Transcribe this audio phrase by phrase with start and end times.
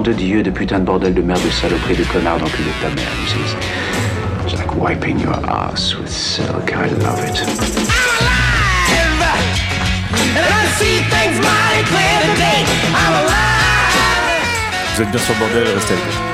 [0.00, 2.80] nom de Dieu, de putain de bordel de merde, de saloperie, de connard d'enculé de
[2.82, 3.12] ta mère.
[3.20, 3.40] You see,
[4.44, 6.72] it's like wiping your ass with silk.
[6.72, 7.44] I love it.
[14.94, 16.30] Vous êtes bien sur le bordel, restez avec nous.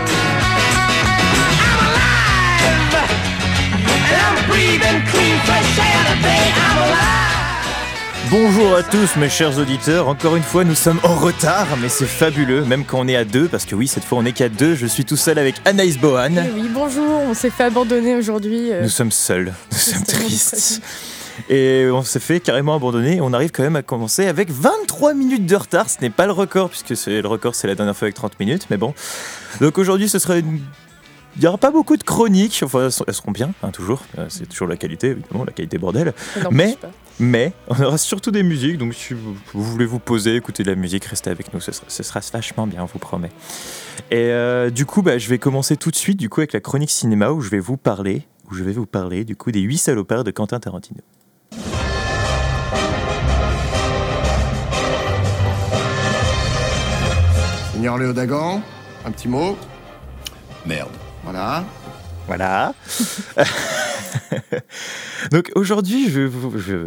[8.30, 12.06] Bonjour à tous mes chers auditeurs, encore une fois nous sommes en retard mais c'est
[12.06, 14.48] fabuleux même quand on est à deux parce que oui cette fois on est qu'à
[14.48, 16.30] deux, je suis tout seul avec Anaïs Bohan.
[16.36, 18.72] Eh oui bonjour, on s'est fait abandonner aujourd'hui.
[18.72, 18.82] euh.
[18.82, 20.82] Nous sommes seuls, nous sommes tristes.
[21.50, 23.20] Et on s'est fait carrément abandonner.
[23.20, 25.90] On arrive quand même à commencer avec 23 minutes de retard.
[25.90, 28.40] Ce n'est pas le record, puisque c'est le record, c'est la dernière fois avec 30
[28.40, 28.66] minutes.
[28.70, 28.94] Mais bon.
[29.60, 30.60] Donc aujourd'hui, ce sera une.
[31.36, 32.62] Il n'y aura pas beaucoup de chroniques.
[32.64, 34.00] Enfin, elles seront bien, hein, toujours.
[34.18, 36.14] Euh, C'est toujours la qualité, évidemment, la qualité bordel.
[36.50, 36.78] Mais,
[37.18, 38.78] mais, on aura surtout des musiques.
[38.78, 41.60] Donc si vous, voulez vous poser, écouter de la musique, restez avec nous.
[41.60, 43.30] Ce sera, ce sera vachement bien, on vous promet.
[44.10, 46.60] Et euh, du coup, bah, je vais commencer tout de suite du coup, avec la
[46.60, 49.60] chronique cinéma où je vais vous parler, où je vais vous parler du coup des
[49.60, 51.00] 8 salopards de Quentin Tarantino.
[57.72, 58.62] Seigneur Léo Dagan,
[59.04, 59.56] un petit mot?
[60.64, 60.90] Merde.
[61.22, 61.64] Voilà.
[62.26, 62.74] Voilà.
[65.32, 66.26] Donc aujourd'hui, je, vais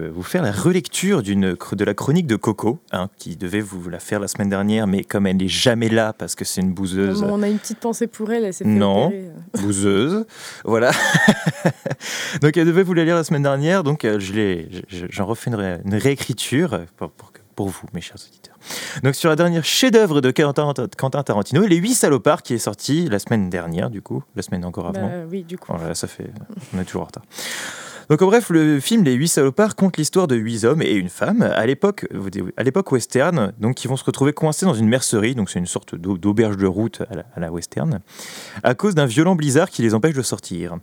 [0.10, 4.20] vous- faire la relecture de la chronique de Coco, hein, qui devait vous la faire
[4.20, 7.42] la semaine dernière, mais comme elle n'est jamais là parce que c'est une bouseuse, On
[7.44, 9.08] a une petite pensée pour elle, elle s'est fait Non.
[9.08, 9.30] opérer.
[9.62, 10.26] bouseuse,
[10.64, 10.92] voilà.
[12.42, 15.26] donc elle devait vous la lire la semaine dernière, donc euh, je l'ai- je- j'en
[15.26, 18.56] refais une, ré- une réécriture pour, pour, que- pour vous, mes chers auditeurs.
[19.04, 23.20] Donc sur la dernière chef-d'œuvre de Quentin, Tarantino, Les Huit Salopards, qui est sorti la
[23.20, 25.08] semaine dernière, du coup, la semaine encore avant.
[25.10, 25.74] Bah, oui, du coup.
[25.76, 26.32] Oh là ça fait.
[26.74, 27.24] On est toujours en retard.
[28.10, 31.10] Donc, en bref, le film Les Huit Salopards compte l'histoire de huit hommes et une
[31.10, 32.08] femme à l'époque,
[32.56, 35.66] à l'époque western, donc qui vont se retrouver coincés dans une mercerie, donc c'est une
[35.68, 38.00] sorte d'au- d'auberge de route à la, à la western,
[38.64, 40.78] à cause d'un violent blizzard qui les empêche de sortir.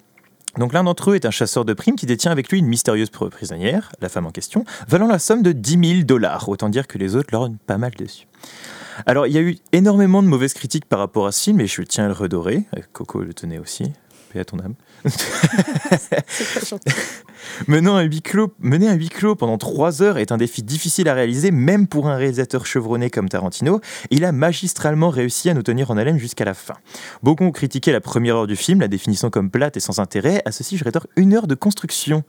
[0.59, 3.11] Donc l'un d'entre eux est un chasseur de primes qui détient avec lui une mystérieuse
[3.11, 6.49] pr- prisonnière, la femme en question, valant la somme de 10 000 dollars.
[6.49, 8.27] Autant dire que les autres leur donnent pas mal dessus.
[9.05, 11.67] Alors il y a eu énormément de mauvaises critiques par rapport à ce film, et
[11.67, 12.65] je tiens à le redorer.
[12.77, 13.93] Euh, Coco le tenait aussi.
[14.37, 14.75] Paix à ton âme.
[17.69, 21.09] Menant un huis clos, mener un huis clos pendant trois heures est un défi difficile
[21.09, 23.81] à réaliser, même pour un réalisateur chevronné comme Tarantino.
[24.11, 26.75] Il a magistralement réussi à nous tenir en haleine jusqu'à la fin.
[27.23, 30.43] Beaucoup ont critiqué la première heure du film, la définissant comme plate et sans intérêt.
[30.45, 32.25] À ceci, je rétorque une heure de construction.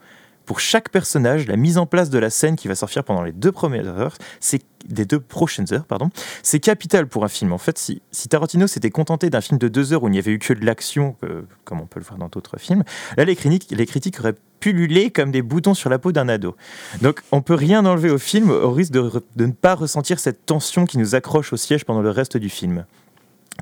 [0.47, 3.33] Pour chaque personnage, la mise en place de la scène qui va sortir pendant les
[3.33, 6.09] deux premières heures, c'est des deux prochaines heures, pardon,
[6.41, 7.51] c'est capital pour un film.
[7.51, 10.19] En fait, si, si Tarantino s'était contenté d'un film de deux heures où il n'y
[10.19, 11.17] avait eu que de l'action,
[11.65, 12.85] comme on peut le voir dans d'autres films,
[13.17, 16.55] là, les critiques, les critiques auraient pullulé comme des boutons sur la peau d'un ado.
[17.01, 20.85] Donc, on peut rien enlever au film au risque de ne pas ressentir cette tension
[20.85, 22.85] qui nous accroche au siège pendant le reste du film.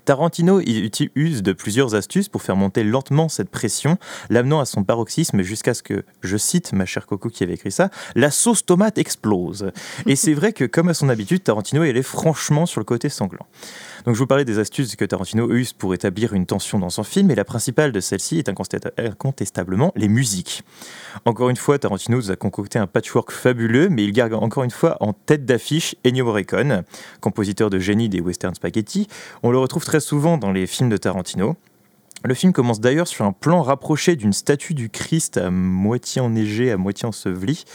[0.03, 3.97] Tarantino use de plusieurs astuces pour faire monter lentement cette pression,
[4.29, 7.72] l'amenant à son paroxysme jusqu'à ce que, je cite ma chère Coco qui avait écrit
[7.72, 9.72] ça, la sauce tomate explose.
[10.05, 13.09] Et c'est vrai que, comme à son habitude, Tarantino il est franchement sur le côté
[13.09, 13.47] sanglant.
[14.05, 17.03] Donc je vous parlais des astuces que Tarantino use pour établir une tension dans son
[17.03, 20.63] film, et la principale de celle-ci est incontesta- incontestablement les musiques.
[21.25, 24.71] Encore une fois, Tarantino nous a concocté un patchwork fabuleux, mais il garde encore une
[24.71, 26.83] fois en tête d'affiche Ennio Morricone,
[27.19, 29.07] compositeur de génie des western spaghetti.
[29.41, 31.55] On le retrouve très souvent dans les films de Tarantino.
[32.28, 36.72] Le film commence d'ailleurs sur un plan rapproché d'une statue du Christ à moitié enneigée,
[36.72, 37.66] à moitié ensevelie,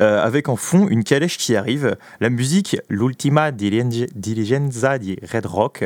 [0.00, 1.96] euh, avec en fond une calèche qui arrive.
[2.20, 5.84] La musique, l'Ultima Dilige- Diligenza di Red Rock,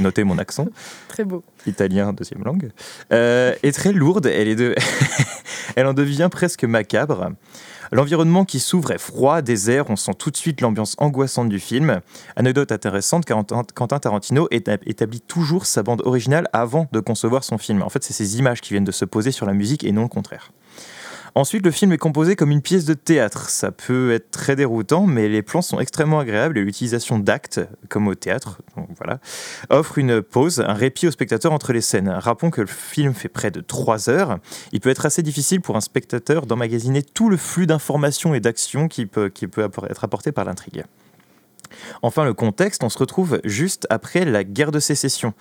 [0.00, 0.66] notez mon accent,
[1.08, 1.42] Très beau.
[1.66, 2.70] italien deuxième langue,
[3.12, 4.26] euh, est très lourde.
[4.26, 4.74] Elle, est de...
[5.76, 7.30] elle en devient presque macabre.
[7.92, 12.00] L'environnement qui s'ouvre est froid, désert, on sent tout de suite l'ambiance angoissante du film.
[12.36, 17.82] Anecdote intéressante, Quentin Tarantino éta- établit toujours sa bande originale avant de concevoir son film.
[17.82, 20.02] En fait, c'est ces images qui viennent de se poser sur la musique et non
[20.02, 20.52] le contraire.
[21.36, 23.50] Ensuite, le film est composé comme une pièce de théâtre.
[23.50, 27.60] Ça peut être très déroutant, mais les plans sont extrêmement agréables et l'utilisation d'actes,
[27.90, 28.62] comme au théâtre,
[28.96, 29.20] voilà,
[29.68, 32.08] offre une pause, un répit au spectateur entre les scènes.
[32.08, 34.38] Rappelons que le film fait près de 3 heures.
[34.72, 38.88] Il peut être assez difficile pour un spectateur d'emmagasiner tout le flux d'informations et d'actions
[38.88, 40.84] qui peut, qui peut être apporté par l'intrigue.
[42.00, 45.34] Enfin, le contexte, on se retrouve juste après la guerre de sécession.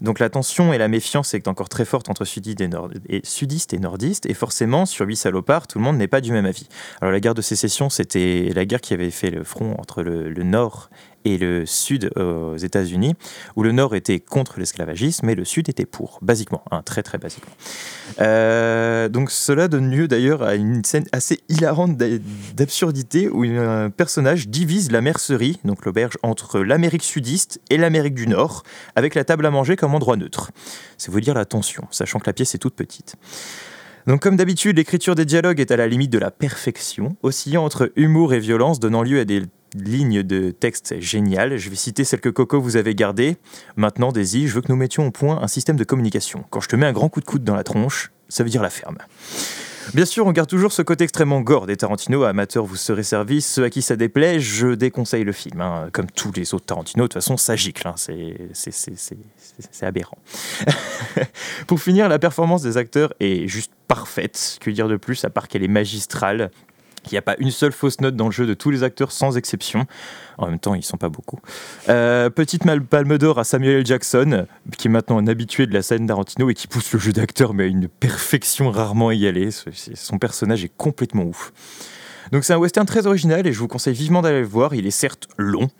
[0.00, 4.34] Donc la tension et la méfiance est encore très forte entre sudistes et, nordistes, et
[4.34, 6.68] forcément, sur huit salopards, tout le monde n'est pas du même avis.
[7.00, 10.28] Alors la guerre de sécession, c'était la guerre qui avait fait le front entre le,
[10.28, 10.90] le nord
[11.24, 13.14] et le Sud aux États-Unis,
[13.56, 17.18] où le Nord était contre l'esclavagisme et le Sud était pour, basiquement, hein, très très
[17.18, 17.52] basiquement.
[18.20, 21.96] Euh, donc cela donne lieu d'ailleurs à une scène assez hilarante
[22.54, 28.26] d'absurdité où un personnage divise la mercerie, donc l'auberge, entre l'Amérique sudiste et l'Amérique du
[28.26, 28.62] Nord,
[28.96, 30.50] avec la table à manger comme endroit neutre.
[30.98, 33.16] C'est vous dire la tension, sachant que la pièce est toute petite.
[34.06, 37.90] Donc comme d'habitude, l'écriture des dialogues est à la limite de la perfection, oscillant entre
[37.96, 39.42] humour et violence, donnant lieu à des
[39.74, 41.56] lignes de texte géniales.
[41.58, 43.36] Je vais citer celles que Coco vous avez gardées.
[43.76, 46.44] Maintenant, Daisy, je veux que nous mettions au point un système de communication.
[46.50, 48.62] Quand je te mets un grand coup de coude dans la tronche, ça veut dire
[48.62, 48.98] la ferme.
[49.92, 52.22] Bien sûr, on garde toujours ce côté extrêmement gore des Tarantino.
[52.24, 53.42] Amateurs, vous serez servis.
[53.42, 55.60] Ceux à qui ça déplaît, je déconseille le film.
[55.60, 55.88] hein.
[55.92, 57.86] Comme tous les autres Tarantino, de toute façon, ça gicle.
[57.86, 57.94] hein.
[57.96, 60.16] C'est aberrant.
[61.66, 64.56] Pour finir, la performance des acteurs est juste parfaite.
[64.62, 66.50] Que dire de plus, à part qu'elle est magistrale?
[67.10, 69.12] Il n'y a pas une seule fausse note dans le jeu de tous les acteurs
[69.12, 69.86] sans exception.
[70.38, 71.38] En même temps, ils sont pas beaucoup.
[71.88, 73.86] Euh, petite palme d'or à Samuel L.
[73.86, 74.46] Jackson,
[74.76, 77.54] qui est maintenant un habitué de la scène Tarantino et qui pousse le jeu d'acteur
[77.54, 79.50] mais à une perfection rarement égalée.
[79.50, 81.52] Son personnage est complètement ouf.
[82.32, 84.74] Donc c'est un western très original et je vous conseille vivement d'aller le voir.
[84.74, 85.70] Il est certes long,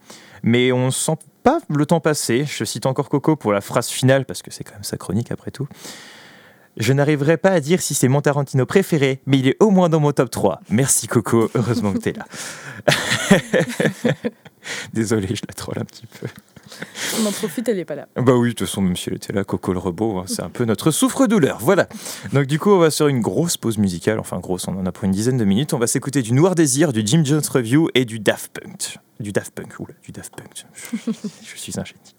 [0.43, 2.45] mais on sent pas le temps passer.
[2.47, 5.31] Je cite encore Coco pour la phrase finale parce que c'est quand même sa chronique
[5.31, 5.69] après tout.
[6.77, 9.89] Je n'arriverai pas à dire si c'est mon Tarantino préféré, mais il est au moins
[9.89, 10.61] dans mon top 3.
[10.71, 12.27] Merci Coco, heureusement que t'es là.
[14.93, 16.27] Désolé, je la troll un petit peu.
[17.21, 18.09] On en profite, elle n'est pas là.
[18.17, 20.43] Bah oui, de toute façon, même si elle était là, Coco le robot, hein, c'est
[20.43, 21.59] un peu notre souffre-douleur.
[21.61, 21.89] Voilà.
[22.33, 24.93] Donc du coup, on va sur une grosse pause musicale, enfin grosse, on en a
[24.93, 25.75] pour une dizaine de minutes.
[25.75, 28.99] On va s'écouter du Noir Désir, du Jim Jones Review et du Daft Punk.
[29.21, 30.67] Du Daft Punk, oula, du Daft Punk.
[31.07, 31.13] Je,
[31.43, 32.14] je suis un génie.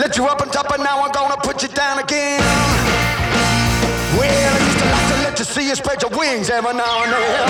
[0.00, 2.40] Let you up on top, and now I'm gonna put you down again.
[4.16, 7.02] Well, I used to like to let you see you spread your wings every now
[7.02, 7.48] and then.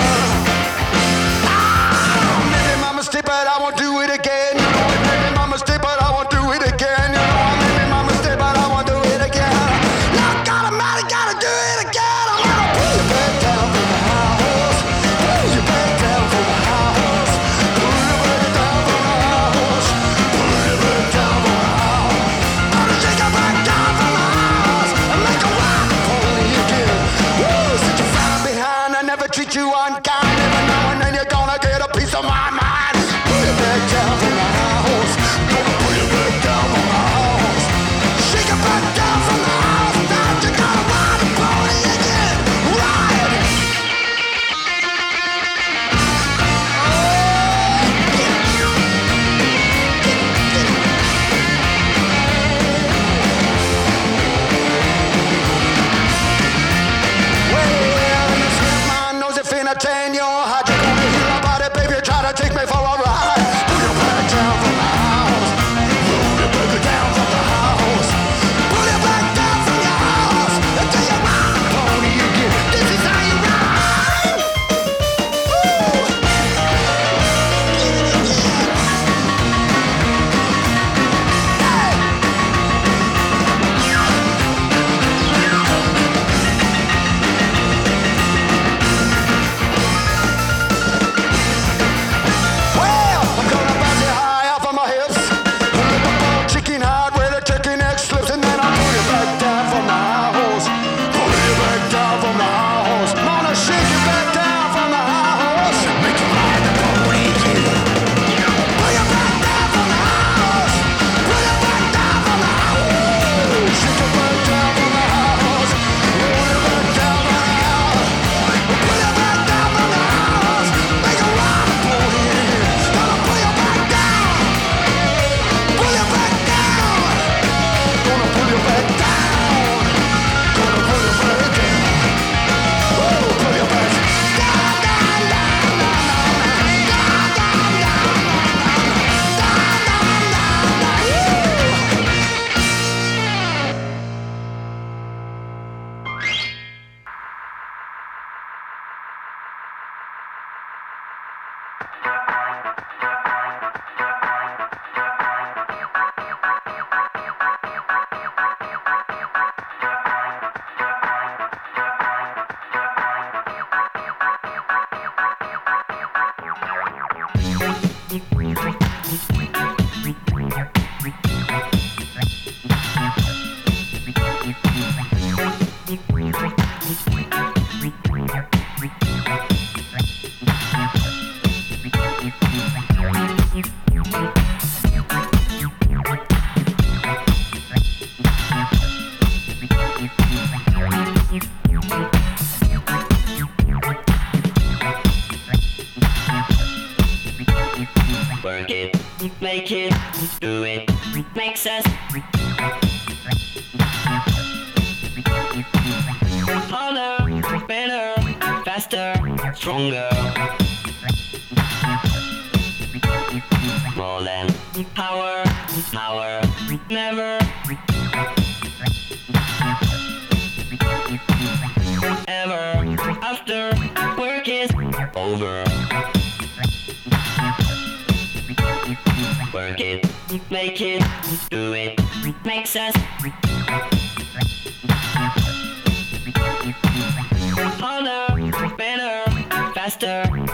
[1.47, 4.60] Ah, maybe my mistake, but I won't do it again.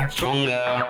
[0.09, 0.87] Stronger.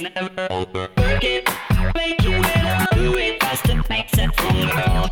[0.00, 0.88] never over.
[0.96, 1.48] Work it,
[1.94, 3.40] make you wanna do it.
[3.40, 5.07] Just to make sense from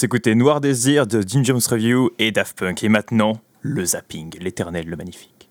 [0.00, 2.82] s'écouter Noir Désir de Jim Jones Review et Daft Punk.
[2.82, 5.50] Et maintenant, le zapping, l'éternel, le magnifique.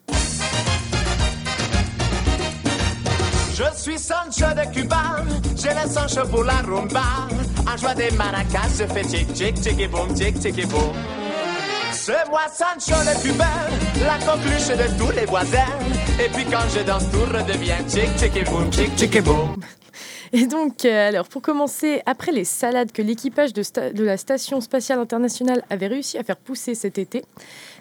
[3.53, 5.24] Je suis Sancho de Cuba,
[5.56, 7.27] j'ai le Sancho pour la rumba.
[7.72, 10.94] En joie des maracas, je fais tic tic tic et boum, tic tic et boum.
[11.91, 15.77] C'est moi Sancho le belle, la coqueluche de tous les voisins.
[16.20, 19.58] Et puis quand je danse, tout redevient tic tic et boum, tic tic et boum.
[20.32, 23.64] Et donc, euh, alors pour commencer, après les salades que l'équipage de,
[24.04, 27.24] la Station spatiale internationale avait réussi à faire pousser cet été,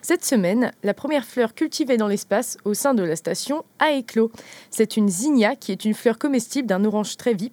[0.00, 4.30] cette semaine, la première fleur cultivée dans l'espace au sein de la station a éclos.
[4.70, 7.52] C'est une zinnia qui est une fleur comestible d'un orange très vif.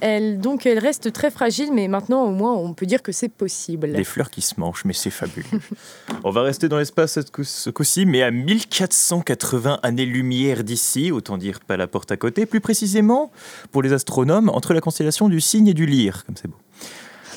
[0.00, 3.28] Elle, donc, elle reste très fragile, mais maintenant, au moins, on peut dire que c'est
[3.28, 3.88] possible.
[3.88, 5.46] Les fleurs qui se mangent, mais c'est fabuleux.
[6.24, 11.76] On va rester dans l'espace ce coup-ci, mais à 1480 années-lumière d'ici, autant dire pas
[11.76, 13.30] la porte à côté, plus précisément,
[13.70, 16.56] pour les astronomes, entre la constellation du Cygne et du Lyre, comme c'est beau.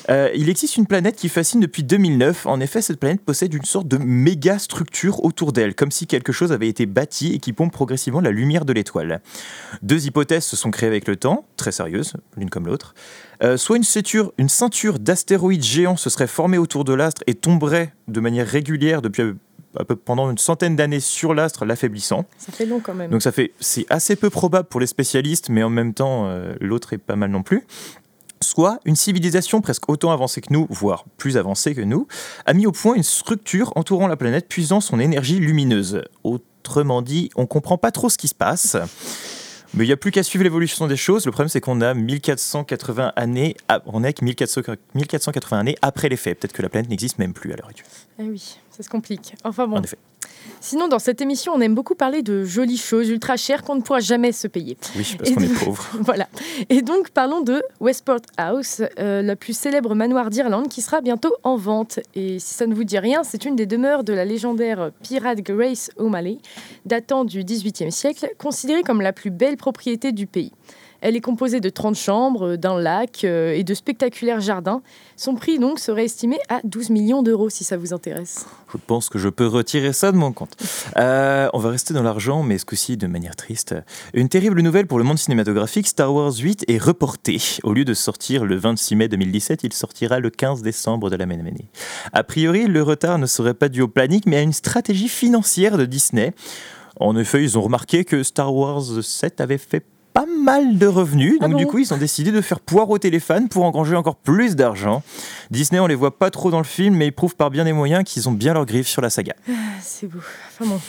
[0.08, 2.46] Euh, il existe une planète qui fascine depuis 2009.
[2.46, 6.32] En effet, cette planète possède une sorte de méga structure autour d'elle, comme si quelque
[6.32, 9.20] chose avait été bâti et qui pompe progressivement la lumière de l'étoile.
[9.82, 12.94] Deux hypothèses se sont créées avec le temps, très sérieuses, l'une comme l'autre.
[13.42, 17.34] Euh, soit une ceinture, une ceinture d'astéroïdes géants se serait formée autour de l'astre et
[17.34, 19.34] tomberait de manière régulière depuis euh,
[19.78, 22.24] à peu- pendant une centaine d'années sur l'astre, l'affaiblissant.
[22.38, 23.10] Ça fait long quand même.
[23.10, 26.54] Donc ça fait, c'est assez peu probable pour les spécialistes, mais en même temps, euh,
[26.60, 27.64] l'autre est pas mal non plus.
[28.42, 32.06] Soit une civilisation presque autant avancée que nous, voire plus avancée que nous,
[32.44, 36.02] a mis au point une structure entourant la planète puisant son énergie lumineuse.
[36.22, 38.76] Autrement dit, on comprend pas trop ce qui se passe.
[39.74, 41.26] Mais il n'y a plus qu'à suivre l'évolution des choses.
[41.26, 44.62] Le problème, c'est qu'on a 1480 années, à- on est avec 1400
[44.94, 46.38] 1480 années après les faits.
[46.38, 47.88] Peut-être que la planète n'existe même plus à l'heure actuelle.
[48.18, 49.34] Ah oui, ça se complique.
[49.44, 49.76] Enfin bon.
[49.78, 49.98] En effet.
[50.60, 53.80] Sinon, dans cette émission, on aime beaucoup parler de jolies choses ultra chères qu'on ne
[53.80, 54.76] pourra jamais se payer.
[54.96, 55.86] Oui, parce qu'on est pauvre.
[56.00, 56.28] Voilà.
[56.68, 61.34] Et donc, parlons de Westport House, euh, la plus célèbre manoir d'Irlande, qui sera bientôt
[61.42, 62.00] en vente.
[62.14, 65.40] Et si ça ne vous dit rien, c'est une des demeures de la légendaire pirate
[65.40, 66.38] Grace O'Malley,
[66.84, 70.52] datant du XVIIIe siècle, considérée comme la plus belle propriété du pays.
[71.00, 74.82] Elle est composée de 30 chambres, d'un lac euh, et de spectaculaires jardins.
[75.16, 78.46] Son prix donc serait estimé à 12 millions d'euros si ça vous intéresse.
[78.72, 80.56] Je pense que je peux retirer ça de mon compte.
[80.96, 83.74] Euh, on va rester dans l'argent, mais ce coup-ci de manière triste.
[84.14, 87.38] Une terrible nouvelle pour le monde cinématographique, Star Wars 8 est reporté.
[87.64, 91.26] Au lieu de sortir le 26 mai 2017, il sortira le 15 décembre de la
[91.26, 91.66] même année.
[92.12, 95.76] A priori, le retard ne serait pas dû au planning, mais à une stratégie financière
[95.76, 96.32] de Disney.
[96.98, 99.84] En effet, ils ont remarqué que Star Wars 7 avait fait
[100.16, 103.20] pas mal de revenus, Ah donc du coup ils ont décidé de faire poireauter les
[103.20, 105.02] fans pour engranger encore plus d'argent.
[105.50, 107.74] Disney on les voit pas trop dans le film, mais ils prouvent par bien des
[107.74, 109.34] moyens qu'ils ont bien leur griffe sur la saga.
[109.46, 109.52] Ah,
[109.82, 110.20] C'est beau.
[110.48, 110.80] Enfin bon.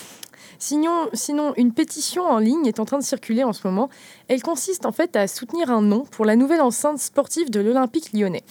[0.60, 3.90] Sinon, sinon, une pétition en ligne est en train de circuler en ce moment.
[4.28, 8.12] Elle consiste en fait à soutenir un nom pour la nouvelle enceinte sportive de l'Olympique
[8.14, 8.44] lyonnais.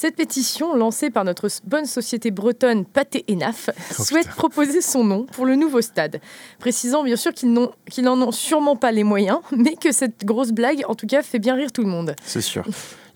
[0.00, 4.34] Cette pétition, lancée par notre bonne société bretonne Pathé Enaf, Oh, souhaite putain.
[4.34, 6.22] proposer son nom pour le nouveau stade.
[6.58, 10.84] Précisant bien sûr qu'ils n'en ont sûrement pas les moyens, mais que cette grosse blague,
[10.88, 12.16] en tout cas, fait bien rire tout le monde.
[12.24, 12.64] C'est sûr.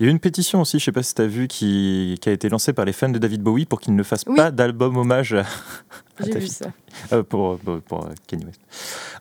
[0.01, 2.17] Il y a eu une pétition aussi, je sais pas si tu as vu, qui,
[2.21, 4.37] qui a été lancée par les fans de David Bowie pour qu'il ne fasse Oui.
[4.37, 5.45] pas d'album hommage à,
[6.25, 6.49] vu fille.
[6.49, 6.67] ça.
[7.13, 8.61] euh, pour, pour, pour, euh, Kanye West.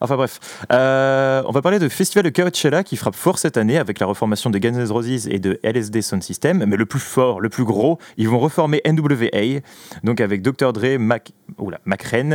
[0.02, 0.40] Enfin bref,
[0.72, 4.06] Euh, on va parler de Festival de Coachella qui frappe fort cette année avec la
[4.06, 6.64] reformation de Guns N' Roses et de LSD Sound System.
[6.68, 9.62] Mais le plus fort, le plus gros, ils vont reformer NWA,
[10.04, 10.72] donc avec Dr.
[10.74, 11.80] Dre, Mac, oula,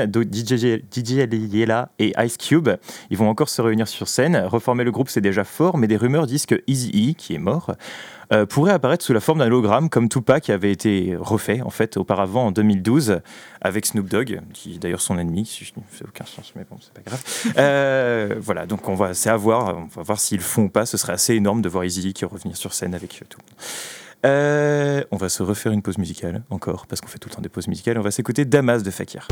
[0.07, 1.11] Do- DJ, DJ
[1.53, 2.68] Yella et Ice Cube.
[3.11, 4.37] Ils vont encore se réunir sur scène.
[4.46, 7.74] Reformer le groupe, c'est déjà fort, mais des rumeurs disent que Eazy-E, qui est mort,
[8.32, 11.70] euh, pourrait apparaître sous la forme d'un hologramme comme Tupac qui avait été refait en
[11.70, 13.20] fait auparavant en 2012
[13.60, 16.64] avec Snoop Dogg qui est d'ailleurs son ennemi si je ne fais aucun sens mais
[16.68, 17.22] bon c'est pas grave.
[17.56, 20.68] Euh, voilà donc on va c'est à voir on va voir s'ils le font ou
[20.68, 23.40] pas ce serait assez énorme de voir Easy qui revenir sur scène avec euh, tout
[24.26, 27.42] Euh, on va se refaire une pause musicale encore parce qu'on fait tout le temps
[27.42, 29.28] des pauses musicales on va s'écouter Damas de Fakir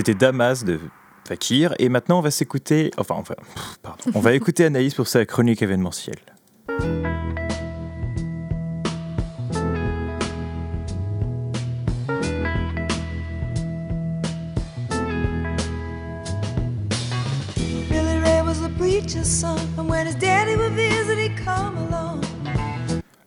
[0.00, 0.80] C'était Damas de
[1.28, 1.74] Fakir.
[1.78, 2.90] Et maintenant, on va s'écouter.
[2.96, 4.02] Enfin, on va, pff, pardon.
[4.14, 6.16] on va écouter Anaïs pour sa chronique événementielle.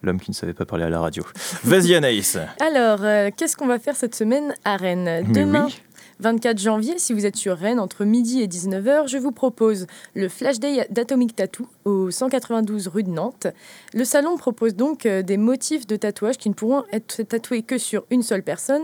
[0.01, 1.23] L'homme qui ne savait pas parler à la radio.
[1.63, 2.37] Vas-y, Anaïs.
[2.59, 5.23] Alors, euh, qu'est-ce qu'on va faire cette semaine à Rennes?
[5.27, 5.79] Mais Demain, oui.
[6.19, 10.29] 24 janvier, si vous êtes sur Rennes, entre midi et 19h, je vous propose le
[10.29, 13.47] Flash Day d'Atomic Tattoo au 192 rue de Nantes.
[13.93, 17.77] Le salon propose donc euh, des motifs de tatouage qui ne pourront être tatoués que
[17.77, 18.83] sur une seule personne.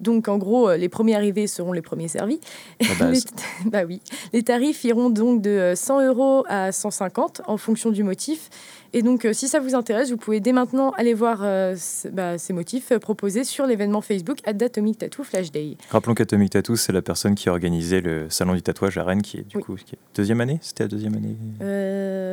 [0.00, 2.40] Donc, en gros, euh, les premiers arrivés seront les premiers servis.
[2.80, 3.20] Les,
[3.66, 4.00] bah oui.
[4.32, 8.48] Les tarifs iront donc de euh, 100 euros à 150 en fonction du motif.
[8.92, 11.76] Et donc, euh, si ça vous intéresse, vous pouvez dès maintenant aller voir euh,
[12.12, 15.76] bah, ces motifs euh, proposés sur l'événement Facebook Atomic Tattoo Flash Day.
[15.90, 19.22] Rappelons qu'Atomic Tattoo, c'est la personne qui a organisé le salon du tatouage à Rennes,
[19.22, 19.62] qui est du Oui.
[19.62, 20.58] coup qui est deuxième année?
[20.60, 21.36] C'était la deuxième année?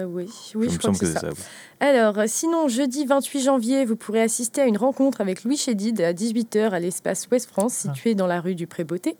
[0.07, 1.29] Oui, oui, je me crois que c'est ça.
[1.79, 6.13] Alors, sinon, jeudi 28 janvier, vous pourrez assister à une rencontre avec Louis Chédid à
[6.13, 9.15] 18h à l'espace Ouest France, situé dans la rue du Pré-Beauté.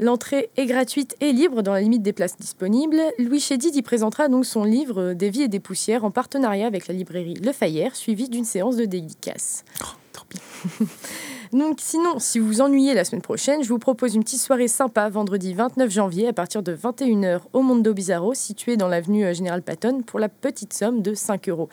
[0.00, 3.00] L'entrée est gratuite et libre dans la limite des places disponibles.
[3.18, 6.66] Louis Chédid y présentera donc son livre euh, Des vies et des poussières en partenariat
[6.66, 9.64] avec la librairie Le Fayère, suivi d'une séance de dédicace.
[10.12, 10.86] Trop bien.
[11.52, 14.66] Donc sinon, si vous vous ennuyez la semaine prochaine, je vous propose une petite soirée
[14.66, 19.32] sympa vendredi 29 janvier à partir de 21h au Mondo Bizarro, situé dans l'avenue euh,
[19.32, 21.68] Général Patton, pour la petite somme de 5 euros.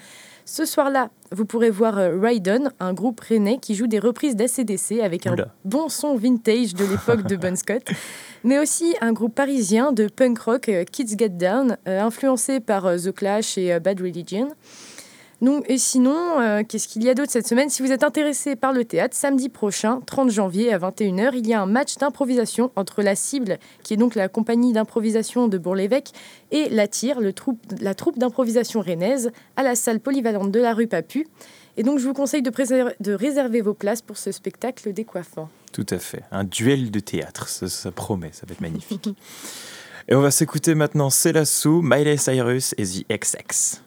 [0.53, 4.99] Ce soir-là, vous pourrez voir euh, Raiden, un groupe rennais qui joue des reprises d'ACDC
[5.01, 5.47] avec un Oula.
[5.63, 7.83] bon son vintage de l'époque de Bon Scott,
[8.43, 12.83] mais aussi un groupe parisien de punk rock euh, Kids Get Down, euh, influencé par
[12.97, 14.49] The Clash et Bad Religion.
[15.41, 17.69] Donc, et sinon, euh, qu'est-ce qu'il y a d'autre cette semaine?
[17.69, 21.53] Si vous êtes intéressé par le théâtre, samedi prochain, 30 janvier à 21h, il y
[21.53, 26.11] a un match d'improvisation entre la Cible, qui est donc la compagnie d'improvisation de Bourg-l'Évêque,
[26.51, 30.75] et la Tire, le troupe, la troupe d'improvisation rennaise, à la salle polyvalente de la
[30.75, 31.27] rue Papu.
[31.75, 32.51] Et donc, je vous conseille de,
[32.99, 35.49] de réserver vos places pour ce spectacle décoiffant.
[35.71, 36.21] Tout à fait.
[36.31, 37.47] Un duel de théâtre.
[37.47, 39.09] Ça, promet, ça va être magnifique.
[40.07, 43.81] et on va s'écouter maintenant Selassou, Miley Cyrus et The XX.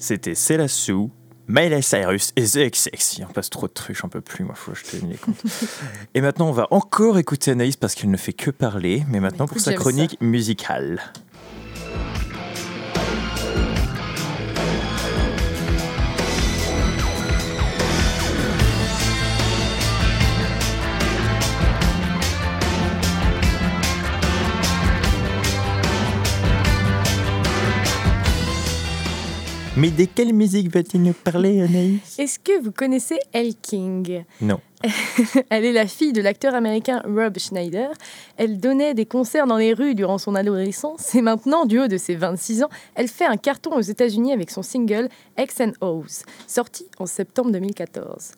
[0.00, 1.10] C'était Sue,
[1.48, 3.18] Miley Cyrus et The XX.
[3.18, 5.16] Il en passe trop de trucs, j'en peux plus, moi, faut que je te les
[5.16, 5.42] compte.
[6.14, 9.48] et maintenant, on va encore écouter Anaïs parce qu'elle ne fait que parler, mais maintenant
[9.48, 11.02] pour sa chronique musicale.
[29.78, 32.18] Mais de quelle musique va-t-il nous parler, Anaïs?
[32.18, 34.24] Est-ce que vous connaissez Elle King?
[34.40, 34.58] Non.
[35.50, 37.88] Elle est la fille de l'acteur américain Rob Schneider.
[38.38, 41.96] Elle donnait des concerts dans les rues durant son adolescence et maintenant, du haut de
[41.96, 45.08] ses 26 ans, elle fait un carton aux États-Unis avec son single
[45.38, 48.32] X and O's, sorti en septembre 2014.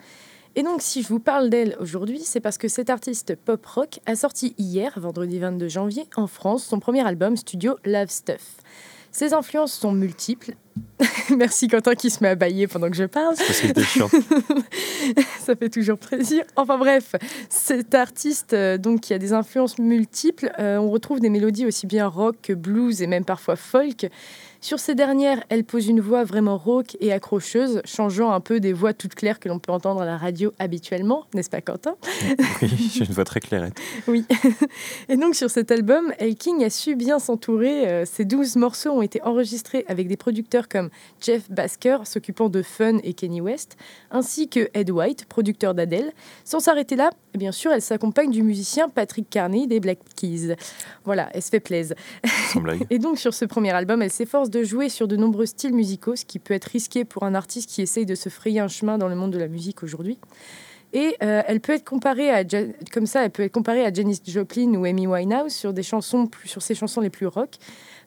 [0.57, 4.15] Et donc, si je vous parle d'elle aujourd'hui, c'est parce que cette artiste pop-rock a
[4.15, 8.59] sorti hier, vendredi 22 janvier, en France, son premier album studio Love Stuff.
[9.13, 10.55] Ses influences sont multiples.
[11.37, 13.35] Merci Quentin qui se met à bailler pendant que je parle.
[13.37, 14.09] Parce que chiant.
[15.41, 16.45] Ça fait toujours plaisir.
[16.57, 17.15] Enfin bref,
[17.49, 21.87] cet artiste euh, donc qui a des influences multiples, euh, on retrouve des mélodies aussi
[21.87, 24.09] bien rock que blues et même parfois folk.
[24.63, 28.75] Sur ces dernières, elle pose une voix vraiment rauque et accrocheuse, changeant un peu des
[28.75, 31.97] voix toutes claires que l'on peut entendre à la radio habituellement, n'est-ce pas Quentin?
[32.61, 33.71] Oui, j'ai une voix très claire.
[34.07, 34.25] Oui.
[35.09, 37.89] Et donc sur cet album, El King a su bien s'entourer.
[37.89, 40.91] Euh, Ses 12 morceaux ont été enregistrés avec des producteurs comme
[41.21, 43.77] Jeff Basker, s'occupant de Fun et Kenny West,
[44.11, 46.13] ainsi que Ed White, producteur d'Adele.
[46.45, 50.57] Sans s'arrêter là, bien sûr, elle s'accompagne du musicien Patrick Carney des Black Keys.
[51.05, 51.61] Voilà, elle se fait
[52.61, 52.87] blague.
[52.91, 56.17] Et donc sur ce premier album, elle s'efforce de jouer sur de nombreux styles musicaux,
[56.17, 58.99] ce qui peut être risqué pour un artiste qui essaye de se frayer un chemin
[58.99, 60.19] dans le monde de la musique aujourd'hui.
[60.93, 62.43] Et euh, elle peut être comparée à
[62.93, 66.27] comme ça, elle peut être comparée à Janis Joplin ou Amy Winehouse sur des chansons
[66.27, 67.51] plus, sur ses chansons les plus rock.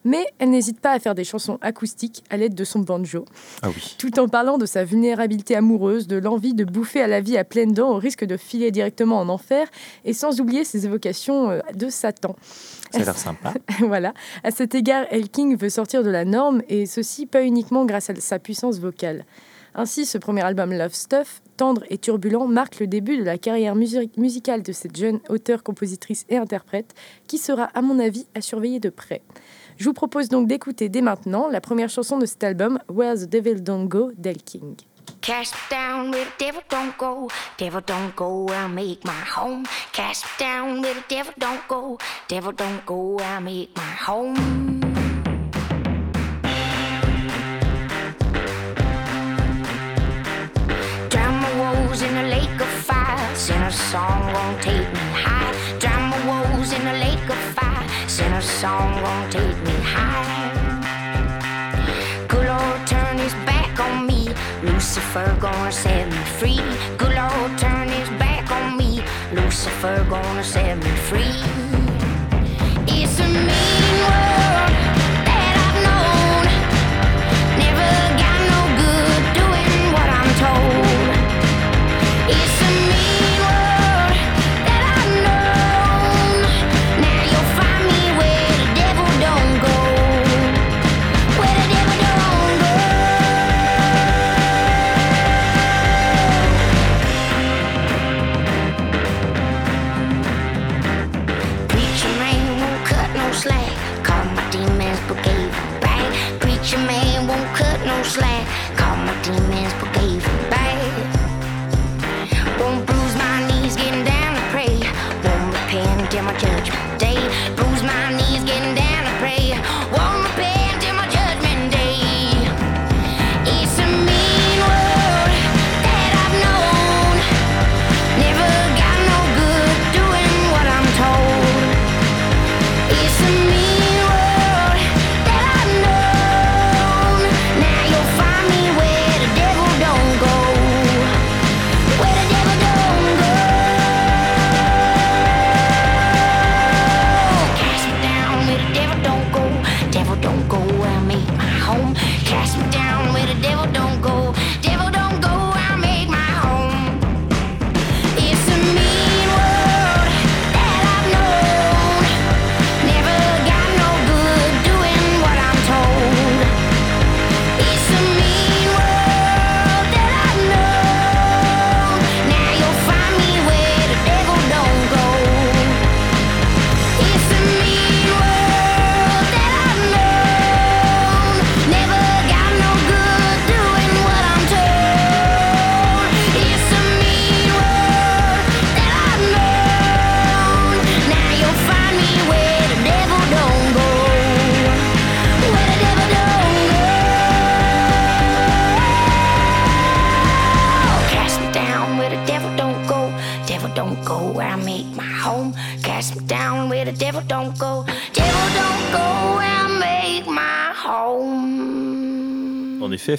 [0.04, 3.24] Mais elle n'hésite pas à faire des chansons acoustiques à l'aide de son banjo,
[3.62, 3.94] Ah oui.
[3.98, 7.44] tout en parlant de sa vulnérabilité amoureuse, de l'envie de bouffer à la vie à
[7.44, 9.66] pleines dents au risque de filer directement en enfer,
[10.04, 12.36] et sans oublier ses évocations euh, de Satan.
[12.92, 13.54] Ça a l'air sympa.
[13.80, 14.12] voilà.
[14.42, 18.14] À cet égard, Elking veut sortir de la norme et ceci pas uniquement grâce à
[18.16, 19.24] sa puissance vocale.
[19.76, 23.74] Ainsi, ce premier album Love Stuff, tendre et turbulent, marque le début de la carrière
[23.74, 26.94] musi- musicale de cette jeune auteure, compositrice et interprète,
[27.26, 29.20] qui sera, à mon avis, à surveiller de près.
[29.76, 33.28] Je vous propose donc d'écouter dès maintenant la première chanson de cet album, Where the
[33.28, 34.76] Devil Don't Go, d'El King.
[35.20, 39.64] Cast down with the devil don't go, devil don't go where I make my home.
[39.92, 41.98] Cast down with the devil don't go,
[42.28, 44.80] devil don't go where I make my home.
[51.08, 54.93] Drown my woes in a lake of fire, sinner song won't take
[58.64, 60.24] song won't take me high.
[62.26, 64.20] Good Lord, turn his back on me.
[64.62, 66.62] Lucifer gonna set me free.
[66.96, 68.90] Good Lord, turn his back on me.
[69.38, 71.36] Lucifer gonna set me free.
[72.88, 74.33] It's a mean world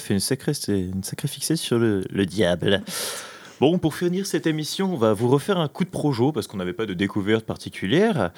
[0.06, 2.82] fait une sacrée, une sacrée fixée sur le, le diable.
[3.60, 6.58] Bon, pour finir cette émission, on va vous refaire un coup de projo parce qu'on
[6.58, 8.30] n'avait pas de découverte particulière.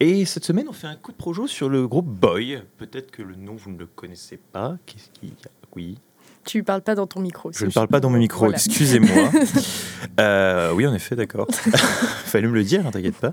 [0.00, 2.62] Et cette semaine, on fait un coup de projo sur le groupe Boy.
[2.78, 4.76] Peut-être que le nom, vous ne le connaissez pas.
[4.86, 5.50] Qu'est-ce qu'il y a?
[5.76, 5.98] Oui.
[6.46, 7.52] Tu parles pas dans ton micro.
[7.52, 8.56] Je ne parle pas dans mon micro, Voilà.
[8.56, 9.30] excusez-moi.
[10.18, 11.46] Euh, oui, en effet, d'accord.
[11.54, 13.32] Fallait me le dire, hein, t'inquiète pas.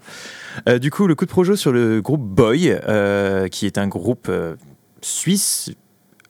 [0.69, 3.87] Euh, du coup, le coup de projo sur le groupe Boy, euh, qui est un
[3.87, 4.31] groupe
[5.01, 5.71] suisse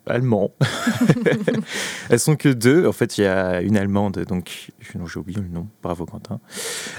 [0.10, 0.52] allemand.
[2.10, 2.88] Elles sont que deux.
[2.88, 5.68] En fait, il y a une allemande, donc j'ai oublié le nom.
[5.84, 6.40] Bravo Quentin.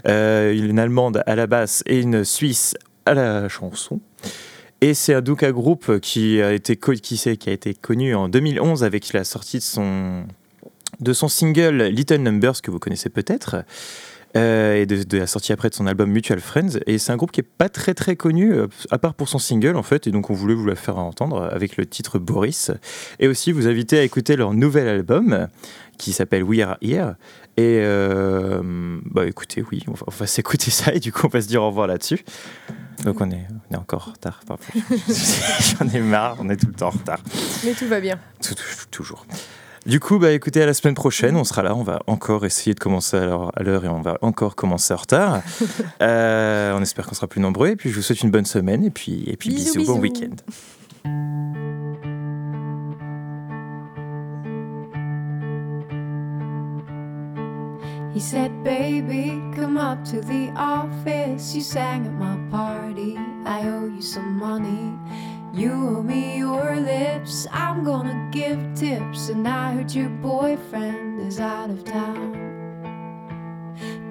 [0.07, 2.75] Euh, une allemande à la basse et une suisse
[3.07, 4.01] à la chanson.
[4.81, 8.29] Et c'est un donc un groupe qui a été qui, qui a été connu en
[8.29, 10.25] 2011 avec la sortie de son
[11.01, 13.65] de son single Little Numbers que vous connaissez peut-être.
[14.37, 16.79] Euh, et de, de la sortie après de son album Mutual Friends.
[16.87, 19.39] Et c'est un groupe qui est pas très très connu, euh, à part pour son
[19.39, 20.07] single en fait.
[20.07, 22.71] Et donc on voulait vous la faire entendre avec le titre Boris.
[23.21, 25.49] Et aussi vous inviter à écouter leur nouvel album
[25.97, 27.15] qui s'appelle We Are Here.
[27.57, 31.49] Et euh, bah écoutez, oui, on va, s'écouter ça et du coup on va se
[31.49, 32.25] dire au revoir là-dessus.
[33.05, 34.41] Donc on est, on est encore en retard.
[35.79, 37.21] J'en ai marre, on est tout le temps en retard.
[37.65, 38.19] Mais tout va bien.
[38.43, 38.55] Tout-
[38.91, 39.27] toujours.
[39.87, 41.75] Du coup, bah, écoutez, à la semaine prochaine, on sera là.
[41.75, 45.43] On va encore essayer de commencer à l'heure- et on va encore commencer en retard.
[46.03, 47.69] Euh, on espère qu'on sera plus nombreux.
[47.69, 48.85] Et puis, je vous souhaite une bonne semaine.
[48.85, 50.21] Et puis, et puis Bisous, bisous, bon bisous.
[50.23, 50.37] week-end.
[58.15, 61.55] He said, Baby, come up to the office.
[61.55, 63.17] You sang at my party.
[63.47, 64.93] I owe you some money.
[65.53, 67.47] You owe me your lips.
[67.51, 69.29] I'm gonna give tips.
[69.31, 72.49] And I heard your boyfriend is out of town.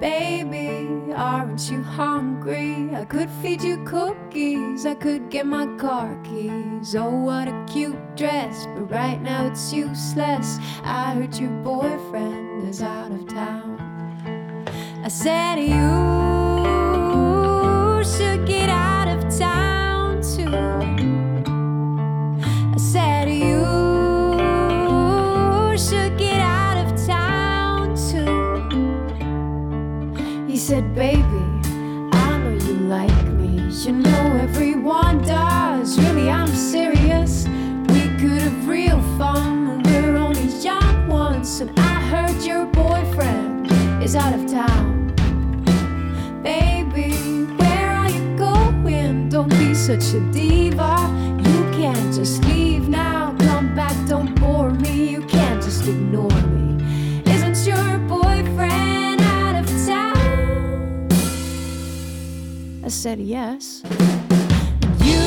[0.00, 2.90] Baby, aren't you hungry?
[2.94, 4.86] I could feed you cookies.
[4.86, 6.94] I could get my car keys.
[6.94, 8.66] Oh, what a cute dress.
[8.74, 10.58] But right now it's useless.
[10.82, 13.78] I heard your boyfriend is out of town.
[15.04, 16.17] I said you
[41.60, 43.68] and I heard your boyfriend
[44.00, 45.12] is out of town.
[46.42, 49.28] Baby, where are you going?
[49.28, 50.96] Don't be such a diva.
[51.38, 53.34] You can't just leave now.
[53.40, 55.08] Come back, don't bore me.
[55.10, 57.22] You can't just ignore me.
[57.26, 61.08] Isn't your boyfriend out of town?
[62.84, 63.82] I said yes.
[65.00, 65.24] You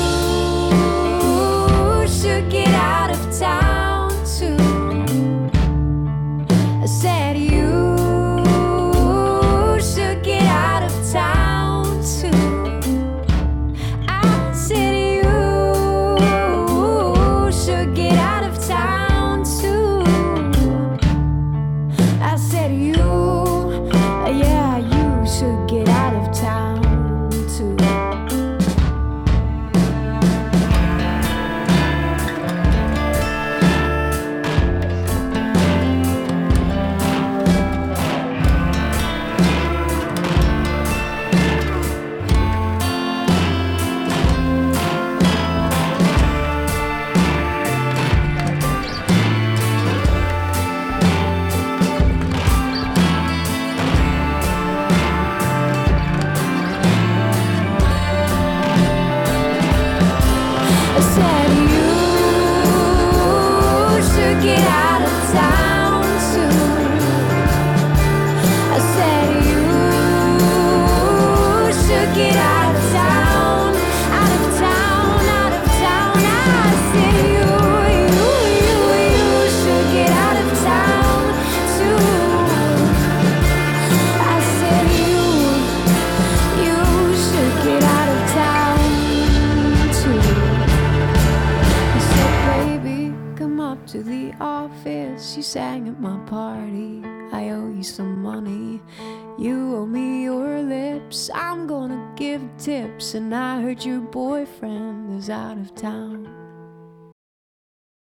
[2.07, 3.91] should get out of town
[7.04, 7.51] I